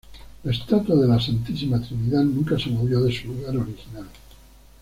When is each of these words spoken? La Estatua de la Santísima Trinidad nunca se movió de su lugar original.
La 0.43 0.51
Estatua 0.51 0.95
de 0.95 1.07
la 1.07 1.19
Santísima 1.21 1.79
Trinidad 1.79 2.23
nunca 2.23 2.57
se 2.57 2.71
movió 2.71 3.01
de 3.01 3.13
su 3.15 3.27
lugar 3.35 3.55
original. 3.55 4.07